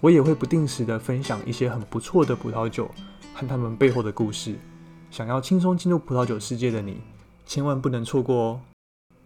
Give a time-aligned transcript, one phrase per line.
[0.00, 2.90] 我也会不定时的分享一些很不错的葡萄酒
[3.34, 4.56] 和他们背后的故事。
[5.10, 7.00] 想要轻松进入葡萄酒世界的你，
[7.46, 8.60] 千万不能错过哦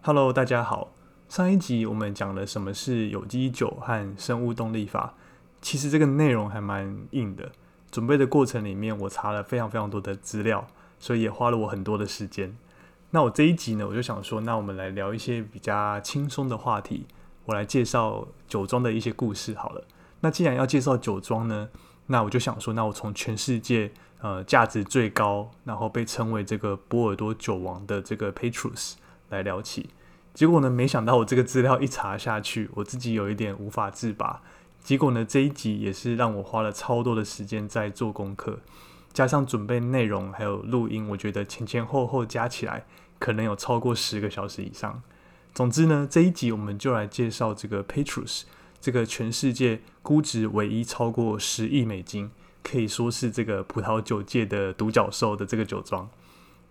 [0.03, 0.89] ！Hello，大家好。
[1.29, 5.15] 上一集我们讲了什么是有机酒和生物动力法，
[5.61, 7.51] 其实这个内容还蛮硬的。
[7.91, 10.67] 准备的过程里面，我查了非常非常多的资料，
[10.99, 12.55] 所以也花了我很多的时间。
[13.11, 17.07] 那我这一集呢，我就想说，那我们来聊一些比较轻松的话题。
[17.47, 19.83] 我来介绍酒庄的一些故事好了。
[20.21, 21.69] 那既然要介绍酒庄呢，
[22.07, 28.95] 那我就想说，那我从全世界呃价值最高，然后被称为这个波尔多酒王的这个 Petrus
[29.29, 29.91] 来聊起。
[30.35, 34.43] 结果呢，没想到我这个资料一查下去，我自己有一点无法自拔。
[34.83, 38.61] 结果呢，这一集也是让我花了超多的时间在做功课，
[39.13, 42.87] 加上准备内容还有录音，我觉得前前后后加起来
[43.19, 45.03] 可能有超过十个小时以上。
[45.53, 48.43] 总之呢，这一集我们就来介绍这个 Petrus。
[48.81, 52.31] 这个全世界估值唯一超过十亿美金，
[52.63, 56.09] 可以说是这个葡萄酒界的独角兽的这个酒庄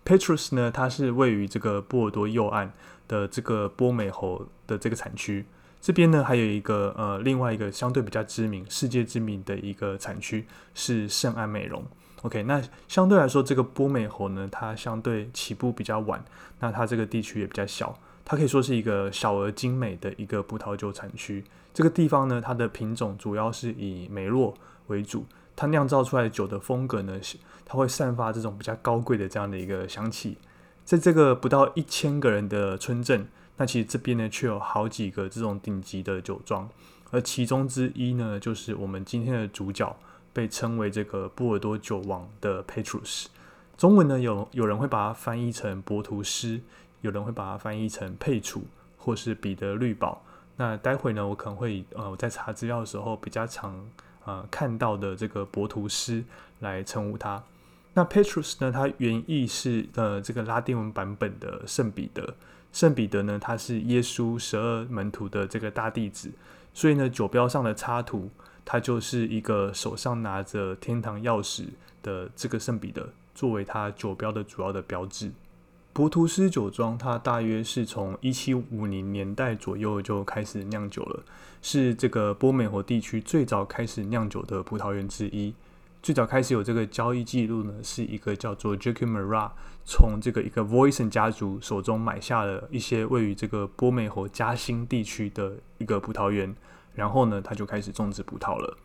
[0.05, 2.71] ，Petrus 呢，它是位于这个波尔多右岸
[3.07, 5.45] 的这个波美侯的这个产区。
[5.79, 11.85] 这边呢，还有一个呃，另外一个相对比较知名、世界知名的一个产区是圣安美容。
[12.23, 16.25] OK，那相对来说，这个波美侯呢，它相对起步比较晚，
[16.59, 17.97] 那它这个地区也比较小。
[18.25, 21.43] 它可以说是一个小而精美的一个葡萄酒产区。
[21.77, 24.51] 这个地方呢，它的品种主要是以梅洛
[24.87, 25.27] 为主。
[25.55, 30.39] 它酿造出来的酒的风格呢，是它会散发这种比较高贵的这样的一个香气。
[30.83, 33.27] 在这个不到一千个人的村镇，
[33.57, 36.67] 那其实这边呢，却有好几个这种顶级的酒庄。
[37.11, 39.95] 而其中之一呢，就是我们今天的主角，
[40.33, 43.27] 被称为这个波尔多酒王的 Petrus。
[43.77, 46.59] 中文呢，有有人会把它翻译成博图斯。
[47.01, 48.63] 有人会把它翻译成佩楚
[48.97, 50.23] 或是彼得绿宝。
[50.57, 53.73] 那待会呢，我可能会呃我在查资料的时候比较常
[54.25, 56.23] 呃看到的这个博图斯
[56.59, 57.41] 来称呼他。
[57.93, 62.35] 那 Petrus 呢，它原意是呃这个拉丁文版本的圣彼得。
[62.73, 66.29] 圣彼得呢，他是耶稣十二门徒的这个大弟子，
[66.73, 68.29] 所以呢酒标上的插图，
[68.63, 71.69] 它就是一个手上拿着天堂钥匙
[72.03, 75.31] 的这个圣彼得，作为它酒标的主要的标志。
[75.97, 81.23] 博图斯酒庄，它大约是从一七五零年代左右就开始酿酒了，
[81.63, 85.55] 是这个波美侯地区最早开始酿酒的葡萄园之一。
[86.03, 89.49] 最早开始有这个交易记录呢，是一个叫做 j a c k Mara
[89.85, 96.55] 从这个一个 Voisin 家族手中买下了一些位于这个波美侯嘉兴地区的一个葡萄园，
[96.93, 98.77] 然后呢，他就开始种植葡萄了。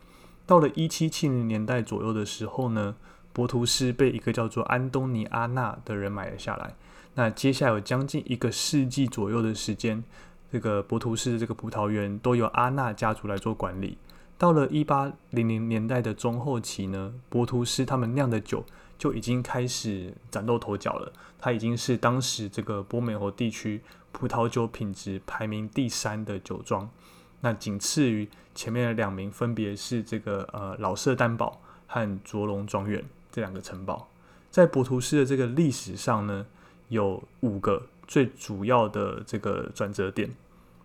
[0.47, 2.95] 到了一七七零年代左右的时候呢，
[3.31, 6.73] 博图斯被一个叫做安东尼阿纳的人买了下来。
[7.15, 10.03] 那接下来有将近一个世纪左右的时间，
[10.51, 13.97] 这个博图斯的这个葡萄园都由阿纳家族来做管理。
[14.35, 18.65] 到了一八零零年代的中后期呢，博图斯他们酿的酒
[18.97, 21.13] 就已经开始崭露头角了。
[21.37, 23.81] 它已经是当时这个波美侯地区
[24.11, 26.89] 葡萄酒品质排名第三的酒庄。
[27.41, 34.09] 那仅次于前面的两名，分别是这个呃老舍丹堡和卓龙庄园这两个城堡。
[34.49, 36.47] 在博图斯的这个历史上呢。
[36.93, 40.29] 有五个最主要的这个转折点。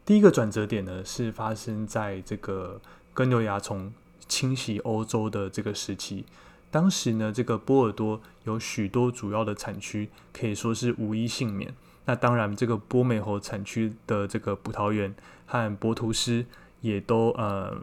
[0.04, 2.80] 第一个转折点呢，是发生在这个
[3.12, 3.92] 根瘤蚜虫
[4.26, 6.24] 侵袭欧洲的这个时期。
[6.70, 11.74] 当时呢，这个波尔多有许多主要的产区可以说是无一幸免。
[12.06, 15.14] 那当然，这个波美侯产区的这个葡萄园
[15.46, 16.44] 和博图斯
[16.80, 17.76] 也都呃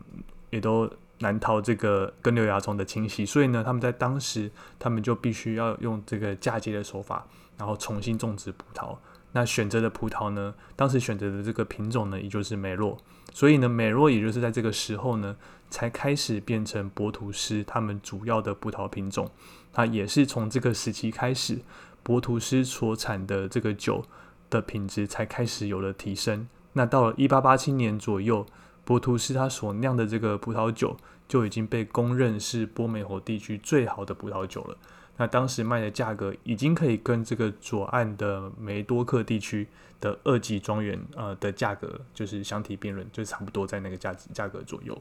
[0.50, 3.26] 也都难逃这个根瘤蚜虫的侵袭。
[3.26, 7.26] 所以呢，他们在当时他们就必须要用这个嫁接的手法。
[7.58, 8.98] 然后重新种植葡萄，
[9.32, 10.54] 那选择的葡萄呢？
[10.76, 12.98] 当时选择的这个品种呢，也就是美洛。
[13.34, 15.38] 所以呢，美洛也就是在这个时候呢，
[15.70, 19.32] 才开始变成博图斯他们主要的葡萄品种。
[19.72, 21.60] 它也是从这个时期开始，
[22.04, 24.04] 博图斯所产的这个酒
[24.50, 26.50] 的品质才开始有了提升。
[26.74, 28.46] 那到了一八八七年左右，
[28.86, 30.96] 博图斯他所酿的这个葡萄酒
[31.28, 34.78] 就已经被公认是波美侯地区最好的葡萄酒了。
[35.18, 39.66] 那当时卖的价格已经可以跟这个左岸的梅多克地区
[40.00, 44.96] 的二级庄园呃的价格就是相提并论，就差不多在那个价价格左右。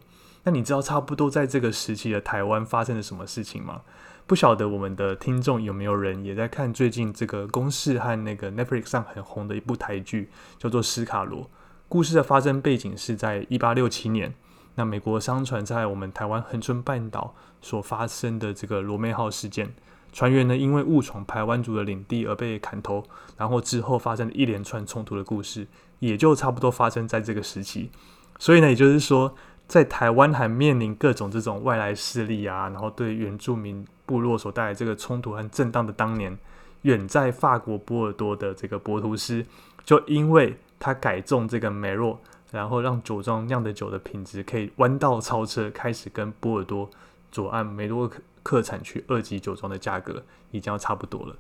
[0.45, 3.83] 那你知道差不多在这个时期的台湾发生了什么事情吗？
[4.27, 11.43] 不晓得我们的听众有没有人也在看最近这个公式和那个 Netflix 上很红的一部台剧，叫做《斯卡罗》。
[11.89, 14.35] 故事的发生背景是在一八六七年，
[14.75, 19.75] 那美国商船在我们台湾恒春半岛所发生的这个罗妹号事件，
[20.13, 23.05] 船员呢因为误闯台湾族的领地而被砍头，
[23.37, 25.67] 然后之后发生了一连串冲突的故事，
[26.01, 27.91] 也就差不多发生在这个时期。
[28.39, 29.35] 所以呢，也就是说。
[29.67, 36.37] 在台湾还面临各种这种外来势力啊，然后对原住民部落所带来这个冲突和震荡的当年，
[36.83, 39.43] 远在法国波尔多的这个博图斯，
[39.83, 46.91] 就因为他改种这个梅洛，然后让酒庄酿的酒的品质可以弯道超车，开始跟波尔多
[47.33, 48.11] 左岸梅洛
[48.43, 51.37] 克产区二级酒庄的价格已经要差不多了。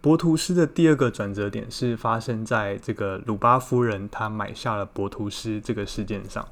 [0.00, 6.46] 博图斯的第二个转折点是发生在这个鲁巴夫人她买下了博图斯这个事件上。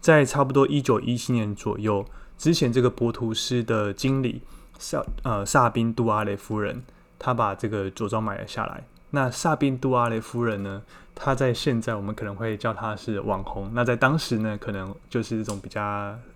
[0.00, 2.04] 在差不多一九一七年左右
[2.38, 4.42] 之前，这个博图斯的经理
[4.78, 6.82] 萨呃萨宾杜阿雷夫人，
[7.18, 8.84] 她把这个酒庄买了下来。
[9.14, 10.82] 那萨宾杜阿雷夫人呢，
[11.14, 15.82] 她在现在我们可能会叫她是网红，那在当时呢，可能就是一种比较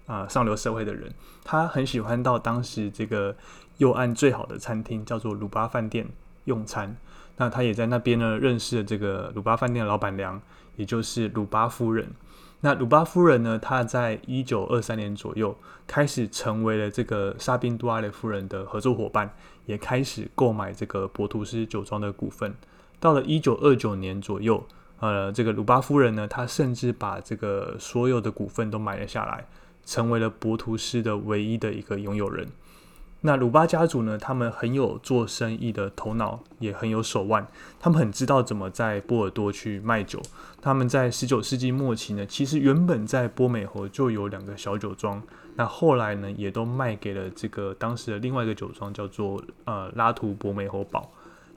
[0.05, 1.11] 啊上流社会的人。
[1.43, 3.34] 她很喜欢到当时这个
[3.78, 6.06] 右岸最好的餐厅，叫做鲁巴饭店
[6.44, 6.94] 用餐。
[7.38, 10.38] 那她也在那边呢认识了这个鲁巴饭店老板娘，
[10.76, 12.12] 也就是鲁巴夫人。
[12.61, 13.58] 那鲁巴夫人呢？
[13.58, 15.56] 她在一九二三年左右
[15.87, 19.31] 开始成为了这个沙宾杜阿雷夫人的合作伙伴，
[19.67, 22.55] 也开始购买这个博图斯酒庄的股份。
[22.99, 24.67] 到了一九二九年左右，
[25.00, 29.47] 呃，这个鲁巴夫人呢，她甚至把这个所有的股份都买了下来，
[29.85, 32.49] 成为了博图斯的唯一的一个拥有人。
[33.26, 34.17] 那鲁巴家族呢？
[34.17, 37.44] 他们很有做生意的头脑，也很有手腕。
[37.81, 40.23] 他们很知道怎么在波尔多去卖酒。
[40.62, 45.20] 他们在十九世纪末期呢，其实原本在波美侯就有两个小酒庄。
[45.56, 51.11] 那后来呢，也都卖给了这个当时的另外一个酒庄，叫做呃拉图博美侯堡。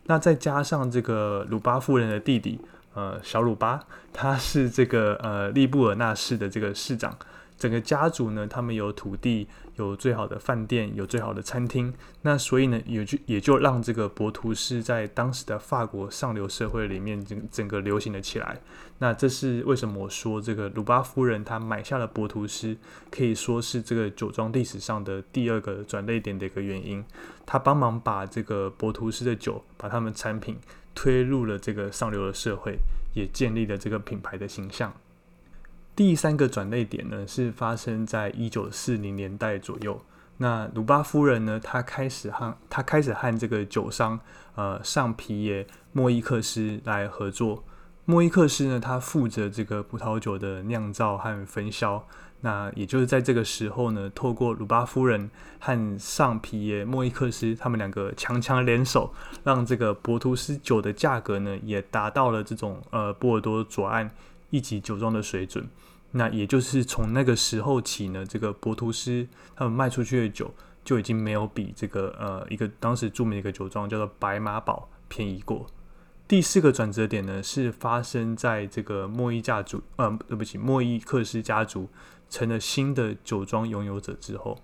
[0.07, 2.59] 那再加上这个鲁巴夫人的弟弟，
[2.95, 3.79] 呃小鲁巴，
[4.11, 7.15] 他是这个呃利布尔纳市的这个市长。
[7.59, 9.45] 整个家族呢，他们有土地，
[9.85, 11.93] 有最好的饭店，有最好的餐厅。
[12.21, 18.59] 那所以呢，也就也就让这个博图斯在当时的法国上流社会里面整整个流行了起来。
[18.99, 22.75] 那这是为什么我说这个鲁巴夫人她买下了博图斯，
[23.09, 27.03] 可以说是这个酒庄历史上的第二个转捩点的一个原因。
[27.45, 30.57] 她帮忙把这个博图斯的酒，把他们产品
[30.93, 32.77] 推入了这个上流的社会，
[33.13, 34.93] 也建立了这个品牌的形象。
[35.99, 39.99] 第三个转捩点呢，是发生在一九四零年代左右。
[40.37, 44.17] 那鲁巴夫人呢，她开始和她开始和这个酒商
[44.55, 47.65] 呃上皮耶莫伊克斯来合作。
[48.05, 52.07] 莫伊克斯呢，他负责这个葡萄酒的酿造和分销。
[52.39, 55.29] 那也就是在这个时候呢，透过鲁巴夫人
[55.59, 59.13] 和上皮耶莫伊克斯他们两个强强联手，
[59.43, 64.09] 让这个博图斯酒的价格呢，也达到了这种呃波尔多左岸
[64.49, 65.67] 一级酒庄的水准。
[66.11, 70.51] 那也就是从那个时候起呢，这个博图斯他们卖出去的酒
[70.83, 75.67] 就已经没有比这个呃一个当时著名的一个酒庄叫做白马堡便宜过。
[76.27, 81.89] 第四个转折点呢是发生在这个莫伊家族呃对不起莫伊克斯家族
[82.29, 84.59] 成了新的酒庄拥有者之后，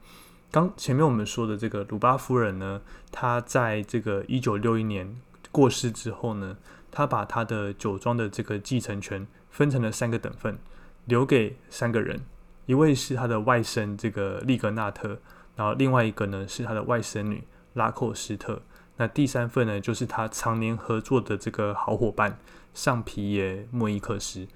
[0.51, 2.81] 刚前面我们说的这个鲁巴夫人呢，
[3.12, 5.15] 她在这个一九六一年
[5.51, 6.58] 过世之后呢，
[6.91, 10.58] 她把她的酒庄的这个继承权分成了三个等份。
[11.05, 12.19] 留给三个人，
[12.65, 15.19] 一位是他的外甥这个利格纳特，
[15.55, 17.43] 然后另外一个呢是他的外甥女
[17.74, 18.62] 拉寇斯特，
[18.97, 22.38] 那第三份呢就是他常年合作的这个好伙伴
[22.74, 24.47] 上皮耶莫伊克斯，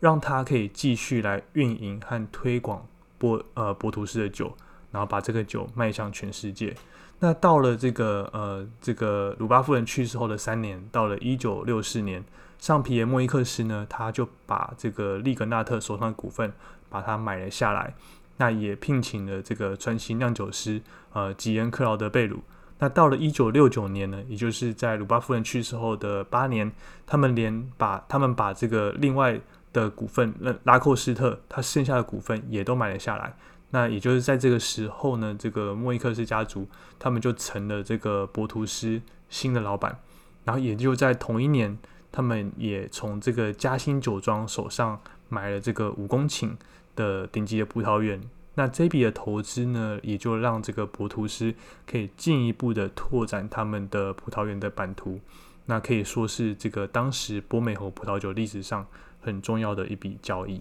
[0.00, 2.86] 让他可以继续来运营和推广
[3.18, 4.56] 波呃博图斯的酒，
[4.90, 6.74] 然后把这个酒卖向全世界。
[7.18, 12.24] 那到了这个呃这个鲁巴夫人去世后的三年，到了一九六四年。
[12.62, 16.52] 上皮耶莫伊克斯呢，他就把这个利格纳特手上的股份
[16.88, 17.92] 把它买了下来，
[18.36, 20.80] 那也聘请了这个传奇酿酒师
[21.12, 22.38] 呃吉恩克劳德贝鲁。
[22.78, 26.70] 那到了一九六九年呢，也就是在鲁巴夫人去世后的八年，
[27.04, 29.40] 他们连把他们把这个另外
[29.72, 33.34] 的股份拉拉寇斯特他剩下的股份也都买了下来。
[33.70, 36.68] 那也就是在这个时候呢，这个莫伊克斯家族
[37.00, 39.98] 他们就成了这个博图斯新的老板。
[40.44, 41.76] 然后也就在同一年。
[42.12, 46.50] 他们也从这个嘉兴酒庄手上买了这个五公顷
[46.94, 48.20] 的顶级的葡萄园。
[48.54, 51.54] 那这笔的投资呢，也就让这个博图斯
[51.86, 55.18] 可以进一步的拓展他们的葡萄园的版图。
[55.66, 58.86] 那可以说是这个当时波美侯葡萄酒历史上
[59.20, 60.60] 很重要的一笔交易。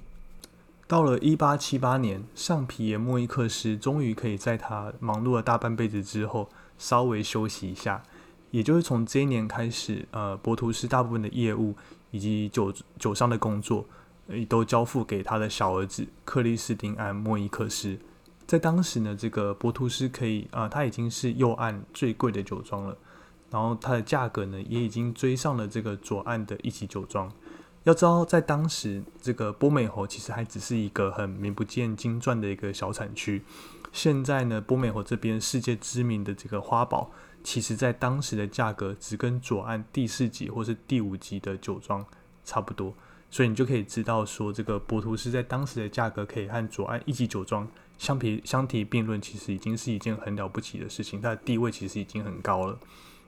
[0.87, 6.49] 到了一八七八年，上皮耶莫伊克斯终于可以在他忙碌了大半辈子之后。
[6.81, 8.01] 稍微休息一下。
[8.51, 11.73] 也就是从这一年开始，呃，博图斯大部分的业务
[12.11, 13.85] 以及酒酒商的工作，
[14.27, 17.97] 呃都交付给他的小儿子克里斯汀安莫伊克斯。
[18.45, 22.97] 在当时呢，这个博图斯可以啊，它已经是右岸最贵的酒庄了，
[23.49, 27.31] 然后它的价格呢，也已经追上了这个左岸的一级酒庄。
[27.83, 33.41] 要知道，在当时，这个波美侯其实还只是一个很名不见经传的一个小产区。
[33.93, 37.09] 现在呢，波美侯这边世界知名的这个花宝，
[37.43, 42.05] 其实在当时的价格只跟左岸第四级或是第五级的酒庄
[42.43, 42.93] 差不多。
[43.29, 47.67] 所以你就可以知道说，这个博图斯在当时的价格可以和左岸一级酒庄。
[47.97, 52.77] 相提相提并论，其实已经是一件很了不起的事情，它的地位其实已经很高了。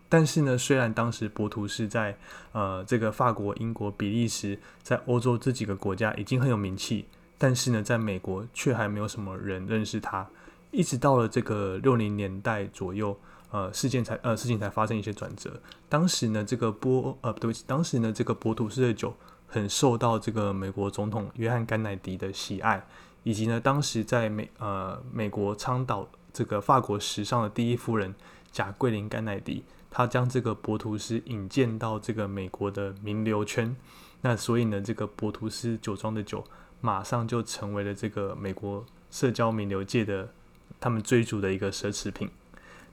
[0.10, 2.18] 但是呢，虽然当时博图是在
[2.54, 7.06] 呃这个法国、英国、比利时，在欧洲这几个国家已经很有名气，
[7.38, 10.28] 但是呢，在美国却还没有什么人认识它。
[10.72, 13.16] 一直到了这个六零年代左右，
[13.54, 15.62] 呃，事件才呃事情才发生一些转折。
[15.88, 22.84] 当时呢，这个波呃对不起，当时呢这个博图斯的酒很受到这个美国总统约翰甘乃迪的喜爱。
[23.26, 28.14] 以及呢，当时在美呃美国倡导这个法国时尚的第一夫人
[28.52, 33.74] 贾桂林甘乃迪，她将这个博图斯引荐到这个美国的名流圈。
[34.22, 36.44] 那所以呢，这个博图斯酒庄的酒
[36.82, 40.34] 马上就成为了这个美国社交名流界的
[40.80, 42.30] 他们追逐的一个奢侈品。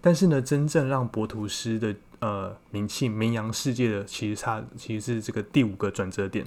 [0.00, 6.46] 但是呢，真正让博图斯的呃名气名扬世界的，其实它其实是这个第五个转折点，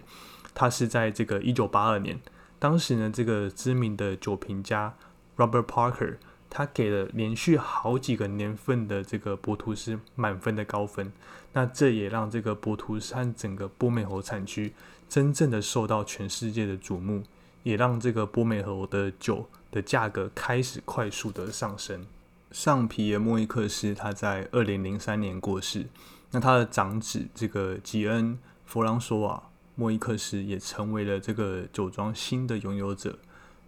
[0.54, 2.20] 它是在这个一九八二年。
[2.58, 4.96] 当时呢，这个知名的酒评家
[5.38, 6.16] Robert Parker，
[6.50, 11.12] 他给了连续好几个年份的这个博图斯满分的高分。
[11.52, 14.74] 那这也让这个博图斯和整个波美侯产区
[15.08, 17.22] 真正的受到全世界的瞩目，
[17.62, 22.06] 也让这个波美侯的酒的价格开始快速的上升。
[22.54, 25.88] 上皮耶莫伊克斯他在二零零三年过世，
[26.30, 29.50] 那他的长子这个吉恩弗朗索瓦。
[29.74, 33.18] 莫伊克斯也成为了这个酒庄新的拥有者，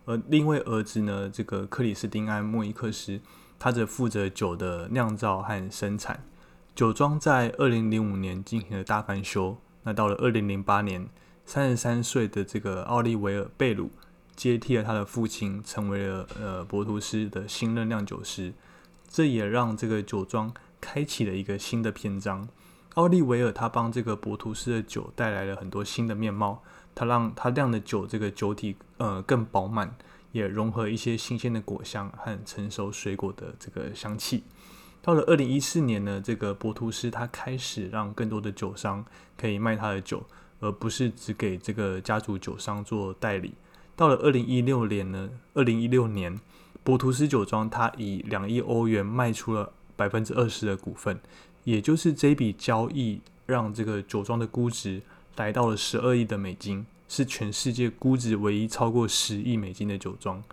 [0.05, 3.19] 而另一位儿子呢，这个克里斯汀安莫伊克斯，
[3.57, 6.23] 他则负责酒的酿造和生产。
[6.75, 11.09] 酒庄在二零零五年进行了大翻修，那到了二零零八年，
[11.43, 13.89] 三十三岁的这个奥利维尔贝鲁
[14.35, 18.53] 接替了他的父亲，成为了呃博图斯的新任酿酒师。
[19.15, 22.49] 这也让这个酒庄开启了一个新的篇章。
[22.95, 26.61] 奥利维尔他帮这个博图斯的酒带来了很多新的面貌，
[26.93, 29.95] 他让他酿的酒这个酒体呃更饱满，
[30.33, 34.43] 也融合一些新鲜的果香和成熟水果的这个香气。
[35.01, 39.05] 到了二零一四年呢，这个博图斯他开始让更多的酒商
[39.37, 40.21] 可以卖他的酒，
[40.59, 43.53] 而不是只给这个家族酒商做代理。
[43.95, 46.37] 到了二零一六年呢，二零一六年
[46.85, 51.19] 博图斯酒庄他以两亿欧元卖出了百分之二十的股份。
[51.63, 55.01] 也就是这笔交易让这个酒庄的估值
[55.37, 60.43] 来到了十二亿的美金，是全世界估值唯一超过十亿美金的酒庄。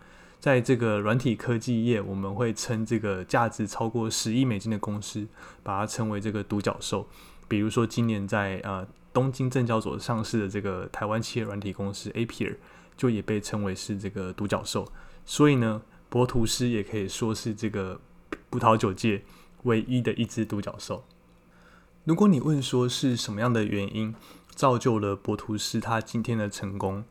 [0.40, 5.26] 在这个软体科技业，我们会称这个价值超过十亿美金的公司，
[5.62, 7.06] 把它称为这个独角兽。
[7.46, 12.58] 比如说今年在呃东京证交所上市的这个台湾企业软体公司 A P R，
[12.96, 14.90] 就也被称为是这个独角兽。
[15.26, 15.82] 所以呢，
[16.12, 17.98] 博图斯也可以说是这个
[18.50, 19.22] 葡萄酒界。
[19.62, 21.04] 唯一的一只独角兽。
[22.02, 24.12] 如果你问说是什么样的原因
[24.56, 27.04] 造就了博图斯他今天的成功，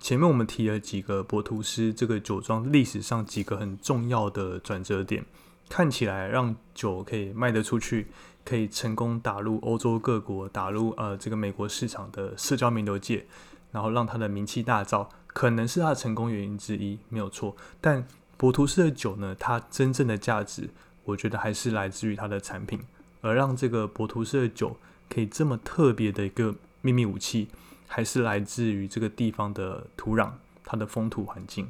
[0.00, 5.24] 前面我们提了几个博图斯这个酒庄历史上几个很重要的转折点，
[5.68, 8.08] 看起来让酒可以卖得出去，
[8.44, 13.26] 可以成功打入欧洲各国，打入呃这个美国市场的社交名流界，
[13.70, 17.54] 然后让他的名气大噪，可能是他的成功原因之一，没有错。
[17.80, 18.04] 但
[18.42, 20.68] 博图斯的酒呢，它真正的价值。
[21.04, 22.80] 我觉得还是来自于它的产品，
[23.20, 24.76] 而让这个博图斯的酒
[25.08, 27.46] 可以这么特别的一个秘密武器，
[27.86, 30.32] 还是来自于这个地方的土壤，
[30.64, 31.68] 它的风土环境。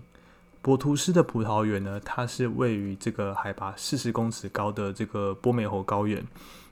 [0.62, 6.26] 博图斯的葡萄园呢，它是位于这个海拔四十公尺高的这个波美侯高原。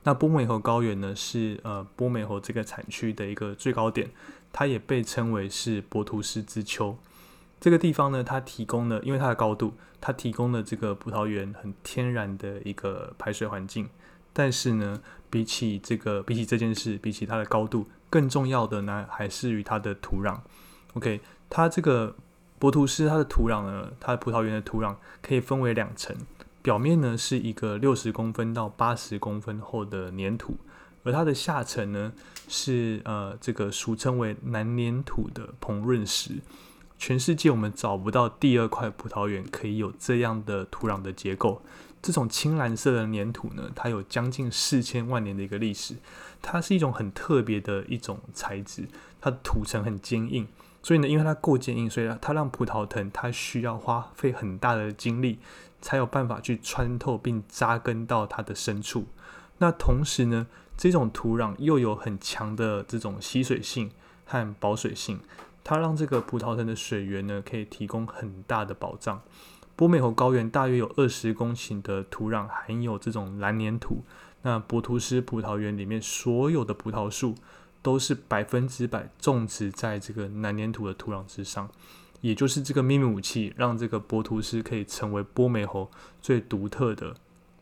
[0.05, 4.11] 那波美侯高原呢，是呃波美侯这个产区的一个最高点，
[4.51, 6.97] 它也被称为是博图斯之丘。
[7.61, 13.89] 这个地方呢，它提供了，因为它的高度，它提供了这个葡萄园很天然的一个排水环境。
[14.33, 20.39] 但是呢，比起这个，比起这件事，比起它的高度，更重要的呢，还是于它的土壤。
[20.95, 22.17] OK，它这个
[22.59, 26.17] 博图斯它的土壤呢，它的葡萄园的土壤可以分为两层，
[26.63, 30.57] 表面呢是一个六十公分到八十公分厚的粘土，
[31.03, 32.13] 而它的下层呢
[32.49, 36.37] 是呃这个俗称为南粘土的膨润石。
[37.01, 41.63] 全世界我们找不到第二块葡萄园可以有这样的土壤的结构。
[42.03, 45.97] 这种青蓝色的粘土呢，它有将近四千万年的一个历史，
[46.43, 48.87] 它是一种很特别的一种材质，
[49.19, 50.47] 它的土层很坚硬，
[50.83, 55.39] 所以呢，因为它够坚硬，所以它让葡萄藤它需要花费很大的精力，
[55.81, 59.07] 才有办法去穿透并扎根到它的深处。
[59.57, 63.91] 那同时呢，这种土壤又有很强的这种吸水性
[64.27, 65.21] 和保水性，
[65.63, 69.23] 它让这个葡萄藤的水源呢，可以提供很大的保障。
[69.77, 74.03] 波美侯高原大约有二十公顷的土壤含有这种蓝粘土。
[74.43, 77.35] 那博图斯葡萄园里面所有的葡萄树
[77.83, 81.69] 都是百分之百种植在这个蓝粘土的土壤之上，
[82.21, 85.91] 也就是这个秘密武器，让这个博图斯可以成为波美侯
[86.23, 87.15] 最独特的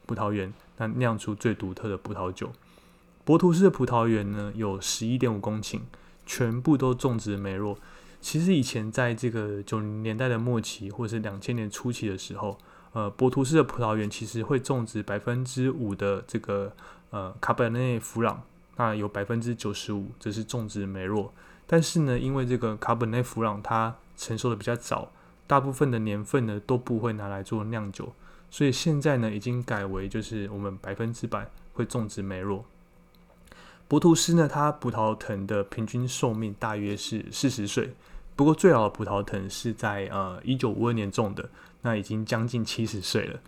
[0.07, 2.53] 葡萄园，那酿出最独特的葡萄酒。
[3.25, 5.81] 博图斯的葡萄园呢有十一点五公顷，
[6.29, 7.77] 全部都种植梅洛。
[8.21, 12.59] 其实以前在这个九零年代的末期，或者是两千年初期的时候，
[12.93, 16.73] 呃，博图斯的葡萄园其实会种植百分之五的这个
[17.11, 18.43] 呃卡本内弗朗，
[18.77, 21.33] 那有百分之九十五则是种植梅洛。
[21.67, 25.11] 但是呢，因为这个卡本内弗朗它成熟的比较早，
[25.47, 28.13] 大部分的年份呢都不会拿来做酿酒，
[28.51, 32.65] 所以现在呢已经改为就是我们百分之百会种植梅洛。
[33.89, 37.95] 博图斯呢，它葡萄藤的平均寿命大约是四十岁。
[38.37, 41.49] 不过最老的葡萄藤是在呃一九五二年种的，
[41.81, 43.41] 那已经将近七十岁了。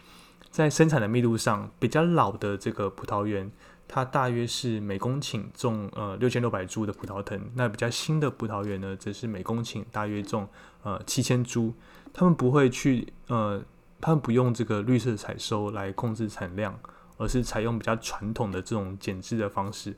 [0.51, 3.53] 在生产的密度上，比较老的这个葡萄园，
[3.87, 7.39] 它大约是每公顷种呃六千六百株的葡萄藤。
[7.55, 10.49] 那比较新的葡萄园呢，则是每公顷大约种
[10.83, 11.75] 呃七千株。
[12.13, 13.63] 他们不会去呃，
[14.01, 16.77] 他们不用这个绿色采收来控制产量，
[17.19, 19.95] 而是采用比较传统的这种减制的方式，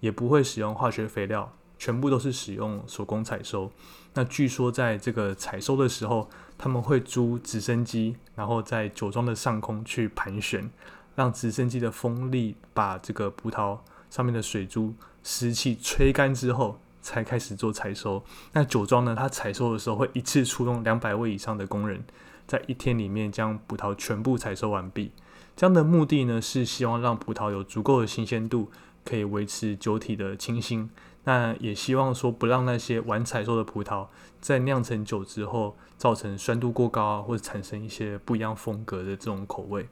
[0.00, 1.52] 也不会使用化学肥料。
[1.78, 3.70] 全部都是使用手工采收。
[4.14, 6.26] 那据说在这个采收的时候，
[6.56, 10.70] 他们会租直升机，然后在酒庄的上空去盘旋，
[11.14, 13.78] 让直升机的风力把这个葡萄
[14.08, 18.24] 上面的水珠湿气吹干之后，才开始做采收。
[18.54, 22.02] 那酒庄呢，它采收的时候会一次出动两百位以上的工人，
[22.46, 25.12] 在一天里面将葡萄全部采收完毕。
[25.54, 28.70] 这样的目的呢，是希望让葡萄有足够的新鲜度，
[29.06, 30.90] 可以维持酒体的清新。
[31.24, 34.06] 那也希望说不让那些晚采收的葡萄
[34.40, 39.88] 在酿成酒之后造成酸度过高啊，或者产生一些不一样风格的这种口味。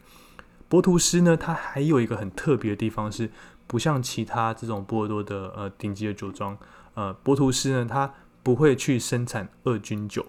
[0.69, 3.31] 博图斯呢，它还有一个很特别的地方是，
[3.67, 6.57] 不像其他这种波尔多的呃顶级的酒庄，
[6.95, 10.25] 呃，博图斯呢，它不会去生产二军酒，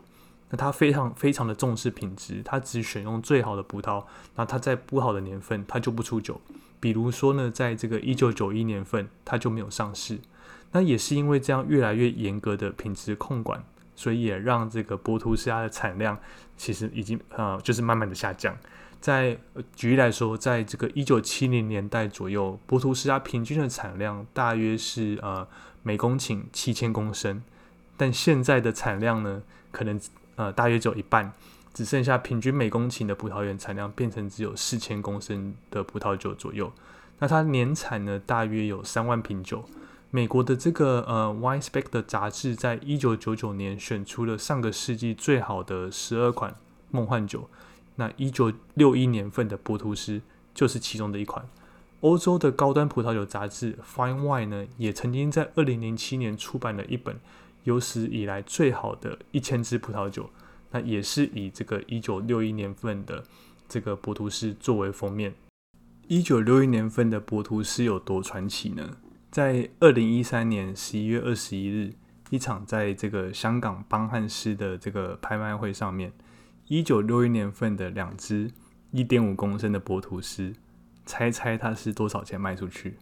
[0.50, 4.04] 那它非常非常的重视品质，它只选用最好的葡萄，
[4.36, 6.42] 那它在不好的年份它就不出酒。
[6.80, 10.20] 比如说呢，在这个一九九一年份，它就没有上市。
[10.72, 13.64] 那也是因为这样越来越严格的品质控管，
[13.96, 16.18] 所以也让这个波图斯它的产量
[16.58, 18.58] 其实已经呃就是慢慢的下降。
[19.00, 19.38] 在
[19.76, 25.48] 举例来说，在这个一九七零年代左右，波图斯它平均的产量大约是呃
[25.84, 27.42] 每公顷七千公升，
[27.96, 30.00] 但现在的产量呢，可能
[30.36, 31.32] 呃大约只有一半，
[31.76, 36.72] 只剩下平均每公顷的葡萄园产量变成只有四千公升的葡萄酒左右。
[37.20, 39.66] 那它年产呢，大约有三万瓶酒。
[40.10, 46.56] 美国的这个呃《Wine Spec》的杂志在一九九九年选出了上个世纪最好的十二款
[46.92, 47.50] 梦幻酒，
[47.96, 50.22] 那一九六一年份的波图斯
[50.54, 51.46] 就是其中的一款。
[52.00, 57.20] 欧洲的高端葡萄酒杂志《Fine Wine》呢，也曾经在二零零七年出版了一本
[57.66, 60.30] 有史以来最好的一千支葡萄酒，
[60.76, 63.24] 那也是以这个一九六一年份的
[63.66, 65.34] 这个博图斯作为封面。
[66.10, 68.98] 一九六一年份的博图斯有多传奇呢？
[69.32, 71.94] 在二零一三年十一月二十一日，
[72.30, 76.12] 一场在这个香港邦汉斯的这个拍卖会上面，
[76.68, 78.52] 一九六一年份的两只
[78.92, 80.52] 一点五公升的博图斯，
[81.06, 82.98] 猜猜它是多少钱卖出去？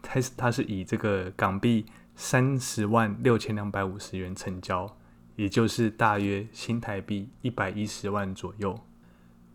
[0.00, 4.96] 它是它是以这个港币三十万六千两百五十元成交，
[5.36, 8.78] 也就是大约新台币一百一十万左右。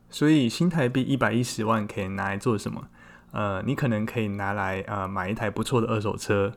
[0.09, 2.87] 所以新台币一百一十万可以拿来做什么？
[3.31, 6.53] 呃，你可能可以拿来呃买一台不错的二手车，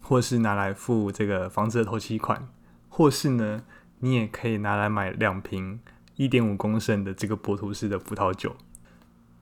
[0.00, 2.48] 或是拿来付这个房子的头期款，
[2.88, 3.64] 或是呢，
[3.98, 5.80] 你也可以拿来买两瓶
[6.16, 8.56] 一点五公升的这个博图斯的葡萄酒。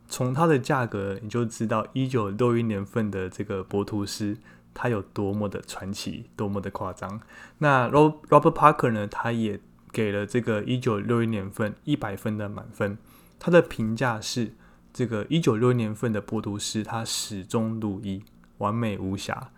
[0.09, 4.37] 从它的价格，你就知道一九六一年份的这个博图斯
[4.75, 7.21] 它有多么的传奇，多么的夸张。
[7.59, 9.61] 那 Rob Robert Parker 呢，他也
[9.91, 12.99] 给了这个一九六一年份一百分的满分，
[13.39, 14.55] 他的评价是。
[14.97, 18.23] 这个一九六一年份的波图斯，它始终如一，
[18.59, 19.51] 完美无瑕，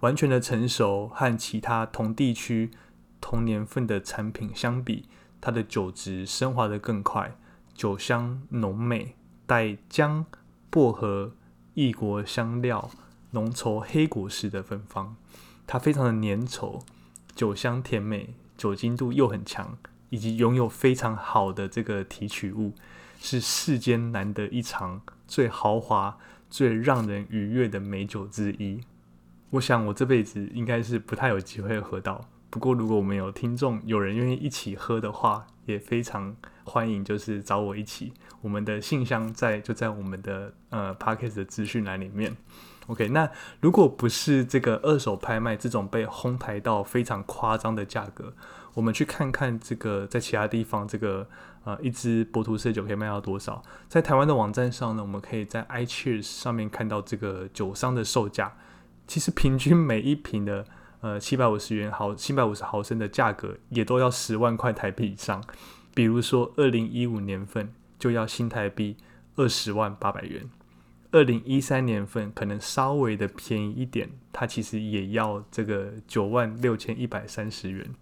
[0.00, 2.70] 完全的成熟，和其他同地区
[3.18, 5.06] 同年份的产品相比，
[5.40, 7.34] 它的酒质升华的更快，
[7.72, 10.26] 酒香浓美，带姜、
[10.68, 11.32] 薄荷、
[11.72, 12.90] 异国香料、
[13.32, 15.14] 浓稠黑果实的芬芳。
[15.66, 16.82] 它非常的粘稠，
[17.34, 19.76] 酒香甜美，酒精度又很强，
[20.10, 22.74] 以及拥有非常好的这个提取物，
[23.20, 26.18] 是世间难得一场最豪华、
[26.50, 28.80] 最让人愉悦的美酒之一。
[29.50, 32.28] 我想我这辈子应该是不太有机会喝到。
[32.50, 38.12] 不过如果我们有听众有人愿意一起喝的话，也非常欢迎，就是找我一起。
[38.42, 42.36] 我们的信箱在就在我们的呃 p a c k e t 的资讯栏里面。
[42.88, 48.32] OK，那如果不是这个二手拍卖这种被哄抬到非常夸张的价格，
[48.74, 51.28] 我们去看看这个在其他地方这个
[51.64, 53.62] 呃一支博图斯酒可以卖到多少？
[53.88, 58.52] 在台湾的网站上呢，我们可以在 iCheers 上面看到这个酒商的售价，
[59.06, 60.64] 其实平均每一瓶的
[61.02, 65.40] 呃七百五十元毫七百五十毫升的价格也都要十万块台币以上。
[65.94, 68.96] 比如说二零一五年份就要新台币
[69.36, 70.50] 二十万八百元。
[71.12, 77.94] 二零一三年份可能稍微的便宜一点，它其实也要这个九万六千一百三十元。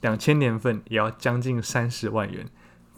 [0.00, 2.48] 两千年份也要将近三十万元，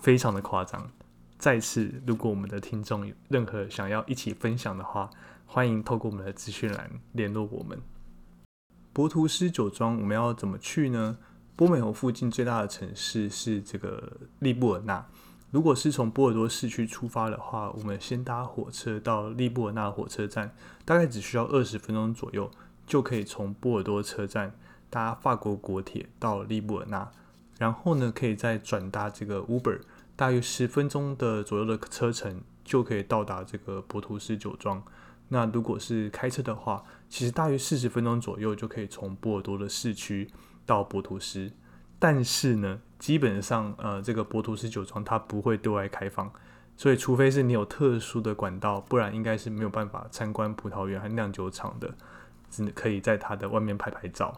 [0.00, 0.88] 非常的夸张。
[1.36, 5.10] 再次，如果我们的听众有任何想要一起分享的话，
[5.44, 7.78] 欢迎透过我们的资讯栏联络我们。
[8.92, 11.18] 博图斯酒庄我们要怎么去呢？
[11.56, 15.06] 波美侯附近最大的城市是这个利布尔纳。
[15.56, 22.50] 如果是从波尔多市区出发的话，我们先搭火车到利布尔纳火车站，大概只需要二十分钟左右，
[22.86, 24.54] 就可以从波尔多车站
[24.90, 27.10] 搭法国国铁到利布尔纳，
[27.58, 29.80] 然后呢，可以再转搭这个 Uber，
[30.14, 34.84] 大约十分钟的左右的车程就可以到达这个博图斯酒庄。
[35.28, 40.30] 那如果是开车的话，其实大约四十分钟左右就可以从波尔多的市区
[40.66, 41.50] 到博图斯。
[41.98, 46.32] 但是呢，基本上，呃，这个博图斯酒庄它不会对外开放，
[46.76, 51.94] 所以除非是你有特殊的管道，不然应该是没有办法参观葡萄园和酿酒厂的，
[52.50, 54.34] 只可以在它的外面拍拍照。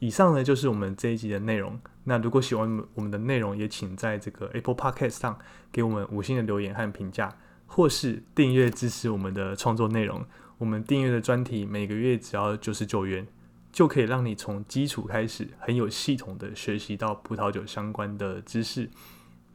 [0.00, 1.80] 以上呢就是我们这一集的内容。
[2.02, 5.38] 那如果喜欢我们的内容，也请在这个 Apple Podcast 上
[5.72, 7.34] 给我们五星的留言和评价，
[7.66, 10.24] 或是订阅支持我们的创作内容。
[10.58, 13.26] 我们订阅的专题每个月只要九十九元。
[13.74, 18.88] 就可以让你从基础开始，很有系统的学习到葡萄酒相关的知识。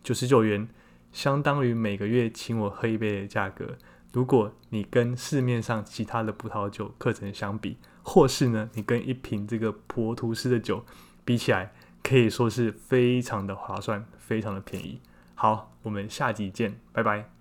[0.04, 0.68] 九十九元
[1.14, 3.78] 相当于每个月请我喝一杯的价格。
[4.12, 10.84] 如果你跟市面上其他的葡萄酒课程相比，或是呢，你跟一瓶这个普图斯的酒
[11.24, 11.72] 比起来，
[12.04, 15.00] 可以说是非常的划算，非常的便宜。
[15.34, 17.39] 好，我们下集见，拜拜。